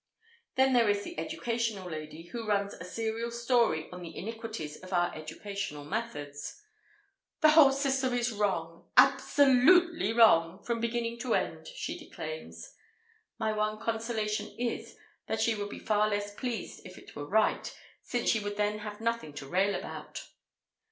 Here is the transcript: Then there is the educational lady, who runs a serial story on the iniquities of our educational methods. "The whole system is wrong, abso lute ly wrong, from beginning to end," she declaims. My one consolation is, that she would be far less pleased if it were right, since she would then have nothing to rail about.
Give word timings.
Then 0.55 0.73
there 0.73 0.89
is 0.89 1.03
the 1.03 1.19
educational 1.19 1.87
lady, 1.87 2.23
who 2.29 2.47
runs 2.47 2.73
a 2.73 2.83
serial 2.83 3.29
story 3.29 3.87
on 3.91 4.01
the 4.01 4.17
iniquities 4.17 4.77
of 4.77 4.91
our 4.93 5.13
educational 5.13 5.85
methods. 5.85 6.59
"The 7.41 7.49
whole 7.51 7.71
system 7.71 8.11
is 8.15 8.31
wrong, 8.31 8.89
abso 8.97 9.45
lute 9.63 9.93
ly 9.93 10.11
wrong, 10.13 10.63
from 10.63 10.79
beginning 10.79 11.19
to 11.19 11.35
end," 11.35 11.67
she 11.67 11.99
declaims. 11.99 12.73
My 13.37 13.51
one 13.51 13.79
consolation 13.79 14.47
is, 14.57 14.97
that 15.27 15.39
she 15.39 15.53
would 15.53 15.69
be 15.69 15.77
far 15.77 16.09
less 16.09 16.33
pleased 16.33 16.81
if 16.83 16.97
it 16.97 17.15
were 17.15 17.27
right, 17.29 17.71
since 18.01 18.27
she 18.27 18.39
would 18.39 18.57
then 18.57 18.79
have 18.79 19.01
nothing 19.01 19.33
to 19.33 19.47
rail 19.47 19.75
about. 19.75 20.27